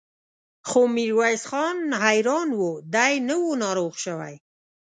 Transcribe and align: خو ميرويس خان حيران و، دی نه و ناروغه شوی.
خو 0.69 0.81
ميرويس 0.95 1.43
خان 1.49 1.77
حيران 2.03 2.49
و، 2.59 2.61
دی 2.95 3.13
نه 3.27 3.35
و 3.43 3.47
ناروغه 3.61 3.97
شوی. 4.03 4.35